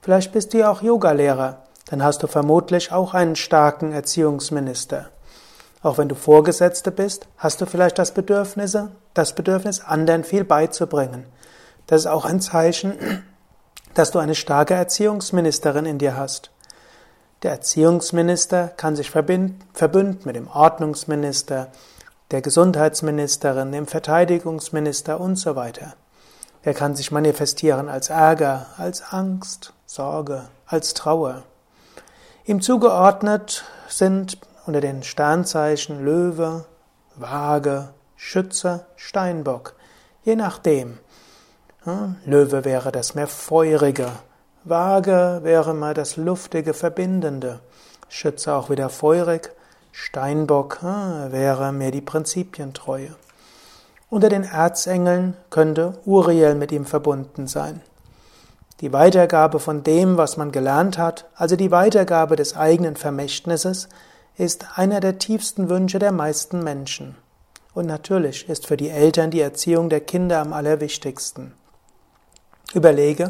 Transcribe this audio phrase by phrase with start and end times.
[0.00, 1.58] Vielleicht bist du ja auch Yogalehrer,
[1.90, 5.10] dann hast du vermutlich auch einen starken Erziehungsminister.
[5.86, 8.76] Auch wenn du Vorgesetzte bist, hast du vielleicht das Bedürfnis,
[9.14, 11.26] das Bedürfnis, anderen viel beizubringen.
[11.86, 13.22] Das ist auch ein Zeichen,
[13.94, 16.50] dass du eine starke Erziehungsministerin in dir hast.
[17.44, 21.68] Der Erziehungsminister kann sich verbünden mit dem Ordnungsminister,
[22.32, 25.94] der Gesundheitsministerin, dem Verteidigungsminister und so weiter.
[26.64, 31.44] Er kann sich manifestieren als Ärger, als Angst, Sorge, als Trauer.
[32.44, 36.64] Ihm zugeordnet sind unter den Sternzeichen Löwe,
[37.14, 39.74] Waage, Schütze, Steinbock.
[40.24, 40.98] Je nachdem.
[42.24, 44.08] Löwe wäre das mehr feurige,
[44.64, 47.60] Waage wäre mal das luftige, verbindende,
[48.08, 49.52] Schütze auch wieder feurig,
[49.92, 53.14] Steinbock wäre mehr die Prinzipientreue.
[54.10, 57.80] Unter den Erzengeln könnte Uriel mit ihm verbunden sein.
[58.80, 63.88] Die Weitergabe von dem, was man gelernt hat, also die Weitergabe des eigenen Vermächtnisses,
[64.38, 67.16] ist einer der tiefsten Wünsche der meisten Menschen.
[67.74, 71.54] Und natürlich ist für die Eltern die Erziehung der Kinder am allerwichtigsten.
[72.74, 73.28] Überlege,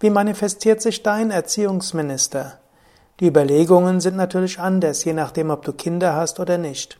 [0.00, 2.58] wie manifestiert sich dein Erziehungsminister?
[3.20, 6.98] Die Überlegungen sind natürlich anders, je nachdem, ob du Kinder hast oder nicht.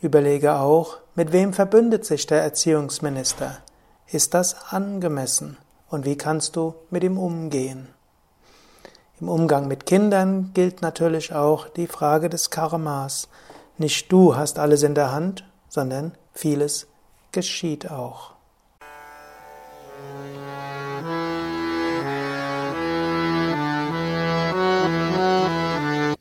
[0.00, 3.58] Überlege auch, mit wem verbündet sich der Erziehungsminister?
[4.06, 5.56] Ist das angemessen?
[5.88, 7.88] Und wie kannst du mit ihm umgehen?
[9.20, 13.28] Im Umgang mit Kindern gilt natürlich auch die Frage des Karmas.
[13.76, 16.86] Nicht du hast alles in der Hand, sondern vieles
[17.30, 18.32] geschieht auch.